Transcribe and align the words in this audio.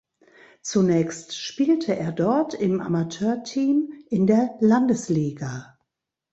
Zunächst 0.63 1.37
spielte 1.37 1.95
er 1.95 2.11
dort 2.11 2.55
im 2.55 2.81
Amateurteam 2.81 3.87
in 4.09 4.25
der 4.25 4.55
Landesliga. 4.59 5.77